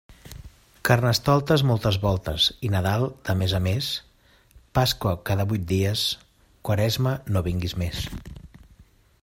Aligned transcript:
Carnestoltes 0.87 1.63
moltes 1.71 1.97
voltes 2.05 2.47
i 2.69 2.71
Nadal 2.75 3.05
de 3.29 3.35
mes 3.41 3.53
a 3.57 3.59
mes, 3.67 3.89
Pasqua 4.79 5.15
cada 5.31 5.45
vuit 5.53 5.67
dies; 5.73 6.09
Quaresma, 6.71 7.13
no 7.37 7.45
vingues 7.51 7.77
més. 7.83 8.01